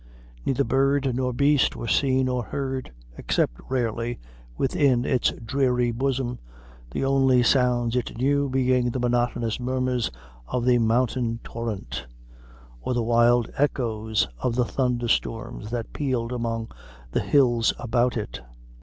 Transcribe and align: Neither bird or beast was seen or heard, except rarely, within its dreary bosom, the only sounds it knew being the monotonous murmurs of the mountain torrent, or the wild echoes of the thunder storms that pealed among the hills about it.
Neither 0.47 0.63
bird 0.63 1.19
or 1.19 1.31
beast 1.31 1.75
was 1.75 1.91
seen 1.91 2.27
or 2.27 2.41
heard, 2.45 2.91
except 3.19 3.61
rarely, 3.69 4.17
within 4.57 5.05
its 5.05 5.29
dreary 5.33 5.91
bosom, 5.91 6.39
the 6.89 7.05
only 7.05 7.43
sounds 7.43 7.95
it 7.95 8.17
knew 8.17 8.49
being 8.49 8.89
the 8.89 8.99
monotonous 8.99 9.59
murmurs 9.59 10.09
of 10.47 10.65
the 10.65 10.79
mountain 10.79 11.39
torrent, 11.43 12.07
or 12.79 12.95
the 12.95 13.03
wild 13.03 13.51
echoes 13.59 14.27
of 14.39 14.55
the 14.55 14.65
thunder 14.65 15.07
storms 15.07 15.69
that 15.69 15.93
pealed 15.93 16.31
among 16.31 16.71
the 17.11 17.21
hills 17.21 17.71
about 17.77 18.17
it. 18.17 18.41